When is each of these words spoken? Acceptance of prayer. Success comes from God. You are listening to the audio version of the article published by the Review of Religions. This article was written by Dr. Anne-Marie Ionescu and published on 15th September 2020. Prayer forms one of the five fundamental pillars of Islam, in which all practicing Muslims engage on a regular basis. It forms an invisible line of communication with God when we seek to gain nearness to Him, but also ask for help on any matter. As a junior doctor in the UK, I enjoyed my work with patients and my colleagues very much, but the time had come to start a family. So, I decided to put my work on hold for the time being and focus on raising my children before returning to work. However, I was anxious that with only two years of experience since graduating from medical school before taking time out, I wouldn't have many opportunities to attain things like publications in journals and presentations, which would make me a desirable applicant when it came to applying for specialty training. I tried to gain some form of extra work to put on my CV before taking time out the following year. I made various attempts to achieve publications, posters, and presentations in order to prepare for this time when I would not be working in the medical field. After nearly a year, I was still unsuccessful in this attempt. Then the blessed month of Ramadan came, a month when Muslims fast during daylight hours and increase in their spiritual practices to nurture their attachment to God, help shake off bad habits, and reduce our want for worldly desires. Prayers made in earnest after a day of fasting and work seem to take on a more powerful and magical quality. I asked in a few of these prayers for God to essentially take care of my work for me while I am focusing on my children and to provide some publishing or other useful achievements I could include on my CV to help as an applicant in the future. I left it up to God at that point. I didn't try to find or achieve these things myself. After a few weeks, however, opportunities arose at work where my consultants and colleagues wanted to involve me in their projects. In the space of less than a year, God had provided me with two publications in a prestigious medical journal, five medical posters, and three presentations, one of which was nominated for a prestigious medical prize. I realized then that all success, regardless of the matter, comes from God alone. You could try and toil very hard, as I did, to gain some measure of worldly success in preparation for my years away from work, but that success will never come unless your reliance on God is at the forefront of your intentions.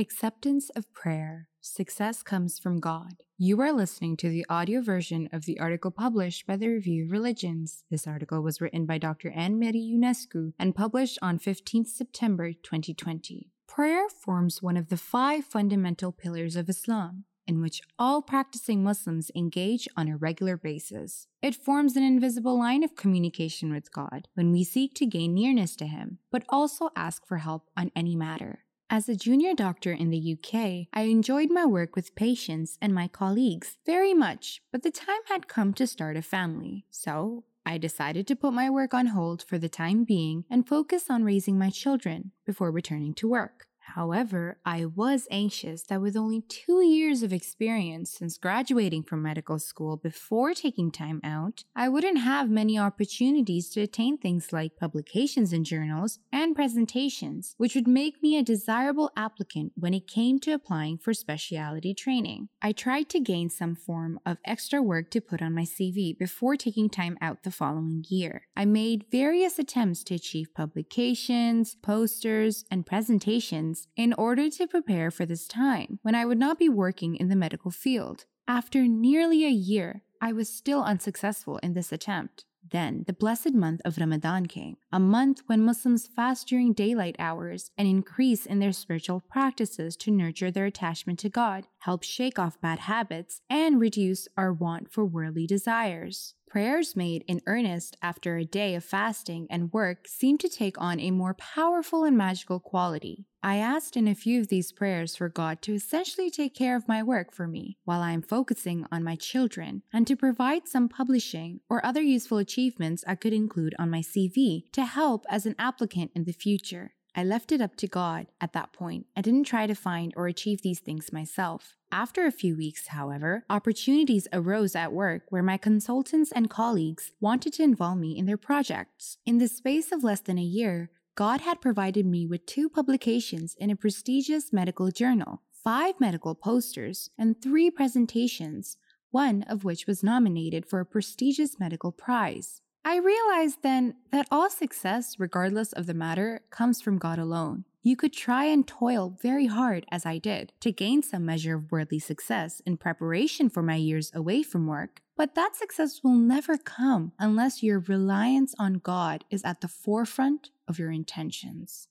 Acceptance 0.00 0.70
of 0.76 0.94
prayer. 0.94 1.48
Success 1.60 2.22
comes 2.22 2.60
from 2.60 2.78
God. 2.78 3.24
You 3.36 3.60
are 3.60 3.72
listening 3.72 4.16
to 4.18 4.28
the 4.28 4.46
audio 4.48 4.80
version 4.80 5.28
of 5.32 5.44
the 5.44 5.58
article 5.58 5.90
published 5.90 6.46
by 6.46 6.56
the 6.56 6.68
Review 6.68 7.06
of 7.06 7.10
Religions. 7.10 7.82
This 7.90 8.06
article 8.06 8.40
was 8.40 8.60
written 8.60 8.86
by 8.86 8.98
Dr. 8.98 9.32
Anne-Marie 9.32 9.98
Ionescu 9.98 10.52
and 10.56 10.76
published 10.76 11.18
on 11.20 11.40
15th 11.40 11.88
September 11.88 12.52
2020. 12.52 13.50
Prayer 13.66 14.08
forms 14.08 14.62
one 14.62 14.76
of 14.76 14.88
the 14.88 14.96
five 14.96 15.44
fundamental 15.44 16.12
pillars 16.12 16.54
of 16.54 16.68
Islam, 16.68 17.24
in 17.48 17.60
which 17.60 17.80
all 17.98 18.22
practicing 18.22 18.84
Muslims 18.84 19.32
engage 19.34 19.88
on 19.96 20.06
a 20.06 20.16
regular 20.16 20.56
basis. 20.56 21.26
It 21.42 21.56
forms 21.56 21.96
an 21.96 22.04
invisible 22.04 22.56
line 22.56 22.84
of 22.84 22.94
communication 22.94 23.72
with 23.72 23.92
God 23.92 24.28
when 24.34 24.52
we 24.52 24.62
seek 24.62 24.94
to 24.94 25.06
gain 25.06 25.34
nearness 25.34 25.74
to 25.74 25.88
Him, 25.88 26.18
but 26.30 26.44
also 26.48 26.90
ask 26.94 27.26
for 27.26 27.38
help 27.38 27.64
on 27.76 27.90
any 27.96 28.14
matter. 28.14 28.60
As 28.90 29.06
a 29.06 29.14
junior 29.14 29.52
doctor 29.52 29.92
in 29.92 30.08
the 30.08 30.32
UK, 30.32 30.88
I 30.94 31.02
enjoyed 31.02 31.50
my 31.50 31.66
work 31.66 31.94
with 31.94 32.14
patients 32.14 32.78
and 32.80 32.94
my 32.94 33.06
colleagues 33.06 33.76
very 33.84 34.14
much, 34.14 34.62
but 34.72 34.82
the 34.82 34.90
time 34.90 35.20
had 35.26 35.46
come 35.46 35.74
to 35.74 35.86
start 35.86 36.16
a 36.16 36.22
family. 36.22 36.86
So, 36.90 37.44
I 37.66 37.76
decided 37.76 38.26
to 38.28 38.36
put 38.36 38.54
my 38.54 38.70
work 38.70 38.94
on 38.94 39.08
hold 39.08 39.42
for 39.42 39.58
the 39.58 39.68
time 39.68 40.04
being 40.04 40.46
and 40.48 40.66
focus 40.66 41.10
on 41.10 41.22
raising 41.22 41.58
my 41.58 41.68
children 41.68 42.32
before 42.46 42.70
returning 42.70 43.12
to 43.16 43.28
work. 43.28 43.67
However, 43.94 44.58
I 44.64 44.84
was 44.84 45.26
anxious 45.30 45.82
that 45.84 46.00
with 46.00 46.16
only 46.16 46.42
two 46.42 46.84
years 46.84 47.22
of 47.22 47.32
experience 47.32 48.10
since 48.10 48.36
graduating 48.36 49.04
from 49.04 49.22
medical 49.22 49.58
school 49.58 49.96
before 49.96 50.52
taking 50.52 50.90
time 50.90 51.20
out, 51.24 51.64
I 51.74 51.88
wouldn't 51.88 52.18
have 52.18 52.50
many 52.50 52.78
opportunities 52.78 53.70
to 53.70 53.80
attain 53.80 54.18
things 54.18 54.52
like 54.52 54.76
publications 54.76 55.52
in 55.52 55.64
journals 55.64 56.18
and 56.30 56.54
presentations, 56.54 57.54
which 57.56 57.74
would 57.74 57.88
make 57.88 58.22
me 58.22 58.36
a 58.36 58.42
desirable 58.42 59.10
applicant 59.16 59.72
when 59.74 59.94
it 59.94 60.06
came 60.06 60.38
to 60.40 60.52
applying 60.52 60.98
for 60.98 61.14
specialty 61.14 61.94
training. 61.94 62.48
I 62.60 62.72
tried 62.72 63.08
to 63.10 63.20
gain 63.20 63.48
some 63.48 63.74
form 63.74 64.20
of 64.26 64.38
extra 64.44 64.82
work 64.82 65.10
to 65.12 65.20
put 65.20 65.40
on 65.40 65.54
my 65.54 65.62
CV 65.62 66.16
before 66.16 66.56
taking 66.56 66.90
time 66.90 67.16
out 67.20 67.42
the 67.42 67.50
following 67.50 68.04
year. 68.08 68.42
I 68.56 68.64
made 68.64 69.06
various 69.10 69.58
attempts 69.58 70.04
to 70.04 70.14
achieve 70.14 70.54
publications, 70.54 71.76
posters, 71.82 72.64
and 72.70 72.84
presentations 72.84 73.77
in 73.96 74.12
order 74.14 74.50
to 74.50 74.66
prepare 74.66 75.10
for 75.10 75.24
this 75.24 75.46
time 75.46 75.98
when 76.02 76.14
I 76.14 76.24
would 76.24 76.38
not 76.38 76.58
be 76.58 76.68
working 76.68 77.14
in 77.14 77.28
the 77.28 77.36
medical 77.36 77.70
field. 77.70 78.24
After 78.48 78.88
nearly 78.88 79.44
a 79.44 79.50
year, 79.50 80.02
I 80.20 80.32
was 80.32 80.48
still 80.48 80.82
unsuccessful 80.82 81.58
in 81.58 81.74
this 81.74 81.92
attempt. 81.92 82.44
Then 82.70 83.04
the 83.06 83.12
blessed 83.12 83.54
month 83.54 83.80
of 83.84 83.96
Ramadan 83.98 84.46
came, 84.46 84.76
a 84.92 84.98
month 84.98 85.42
when 85.46 85.64
Muslims 85.64 86.06
fast 86.06 86.48
during 86.48 86.72
daylight 86.72 87.16
hours 87.18 87.70
and 87.78 87.88
increase 87.88 88.44
in 88.44 88.58
their 88.58 88.72
spiritual 88.72 89.20
practices 89.20 89.96
to 89.98 90.10
nurture 90.10 90.50
their 90.50 90.66
attachment 90.66 91.18
to 91.20 91.30
God, 91.30 91.66
help 91.78 92.02
shake 92.02 92.38
off 92.38 92.60
bad 92.60 92.80
habits, 92.80 93.40
and 93.48 93.80
reduce 93.80 94.28
our 94.36 94.52
want 94.52 94.90
for 94.92 95.04
worldly 95.04 95.46
desires. 95.46 96.34
Prayers 96.48 96.96
made 96.96 97.24
in 97.28 97.42
earnest 97.46 97.98
after 98.00 98.38
a 98.38 98.44
day 98.46 98.74
of 98.74 98.82
fasting 98.82 99.46
and 99.50 99.70
work 99.70 100.08
seem 100.08 100.38
to 100.38 100.48
take 100.48 100.80
on 100.80 100.98
a 100.98 101.10
more 101.10 101.34
powerful 101.34 102.04
and 102.04 102.16
magical 102.16 102.58
quality. 102.58 103.26
I 103.42 103.56
asked 103.56 103.98
in 103.98 104.08
a 104.08 104.14
few 104.14 104.40
of 104.40 104.48
these 104.48 104.72
prayers 104.72 105.14
for 105.14 105.28
God 105.28 105.60
to 105.62 105.74
essentially 105.74 106.30
take 106.30 106.54
care 106.54 106.74
of 106.74 106.88
my 106.88 107.02
work 107.02 107.34
for 107.34 107.46
me 107.46 107.76
while 107.84 108.00
I 108.00 108.12
am 108.12 108.22
focusing 108.22 108.86
on 108.90 109.04
my 109.04 109.14
children 109.14 109.82
and 109.92 110.06
to 110.06 110.16
provide 110.16 110.66
some 110.66 110.88
publishing 110.88 111.60
or 111.68 111.84
other 111.84 112.00
useful 112.00 112.38
achievements 112.38 113.04
I 113.06 113.14
could 113.14 113.34
include 113.34 113.74
on 113.78 113.90
my 113.90 114.00
CV 114.00 114.72
to 114.72 114.86
help 114.86 115.26
as 115.28 115.44
an 115.44 115.54
applicant 115.58 116.12
in 116.14 116.24
the 116.24 116.32
future. 116.32 116.92
I 117.14 117.24
left 117.24 117.52
it 117.52 117.60
up 117.60 117.76
to 117.76 117.86
God 117.86 118.26
at 118.40 118.52
that 118.52 118.72
point. 118.72 119.06
I 119.16 119.22
didn't 119.22 119.44
try 119.44 119.66
to 119.66 119.74
find 119.74 120.12
or 120.16 120.26
achieve 120.26 120.62
these 120.62 120.80
things 120.80 121.12
myself. 121.12 121.76
After 121.90 122.26
a 122.26 122.32
few 122.32 122.56
weeks, 122.56 122.88
however, 122.88 123.44
opportunities 123.48 124.28
arose 124.32 124.76
at 124.76 124.92
work 124.92 125.22
where 125.30 125.42
my 125.42 125.56
consultants 125.56 126.30
and 126.32 126.50
colleagues 126.50 127.12
wanted 127.20 127.54
to 127.54 127.62
involve 127.62 127.98
me 127.98 128.16
in 128.16 128.26
their 128.26 128.36
projects. 128.36 129.18
In 129.24 129.38
the 129.38 129.48
space 129.48 129.90
of 129.90 130.04
less 130.04 130.20
than 130.20 130.38
a 130.38 130.42
year, 130.42 130.90
God 131.14 131.40
had 131.40 131.60
provided 131.60 132.06
me 132.06 132.26
with 132.26 132.46
two 132.46 132.68
publications 132.68 133.56
in 133.58 133.70
a 133.70 133.76
prestigious 133.76 134.52
medical 134.52 134.90
journal, 134.90 135.42
five 135.50 135.98
medical 135.98 136.34
posters, 136.34 137.10
and 137.18 137.40
three 137.42 137.70
presentations, 137.70 138.76
one 139.10 139.42
of 139.44 139.64
which 139.64 139.86
was 139.86 140.04
nominated 140.04 140.66
for 140.66 140.78
a 140.78 140.86
prestigious 140.86 141.58
medical 141.58 141.90
prize. 141.90 142.60
I 142.84 142.96
realized 142.96 143.62
then 143.62 143.94
that 144.12 144.28
all 144.30 144.48
success, 144.48 145.16
regardless 145.18 145.72
of 145.72 145.86
the 145.86 145.94
matter, 145.94 146.40
comes 146.50 146.80
from 146.80 146.98
God 146.98 147.18
alone. 147.18 147.64
You 147.82 147.96
could 147.96 148.12
try 148.12 148.44
and 148.44 148.66
toil 148.66 149.16
very 149.20 149.46
hard, 149.46 149.86
as 149.90 150.04
I 150.04 150.18
did, 150.18 150.52
to 150.60 150.72
gain 150.72 151.02
some 151.02 151.24
measure 151.24 151.54
of 151.54 151.70
worldly 151.70 151.98
success 151.98 152.60
in 152.66 152.76
preparation 152.76 153.48
for 153.48 153.62
my 153.62 153.76
years 153.76 154.10
away 154.14 154.42
from 154.42 154.66
work, 154.66 155.00
but 155.16 155.34
that 155.34 155.56
success 155.56 156.02
will 156.02 156.14
never 156.14 156.58
come 156.58 157.12
unless 157.18 157.62
your 157.62 157.78
reliance 157.80 158.54
on 158.58 158.74
God 158.74 159.24
is 159.30 159.42
at 159.44 159.60
the 159.60 159.68
forefront 159.68 160.50
of 160.66 160.78
your 160.78 160.90
intentions. 160.90 161.88